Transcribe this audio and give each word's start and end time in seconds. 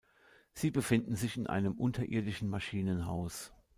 Sie 0.53 0.71
befinden 0.71 1.15
sich 1.15 1.37
in 1.37 1.45
einem 1.45 1.73
unterirdischen 1.75 2.49
Maschinenhaus. 2.49 3.53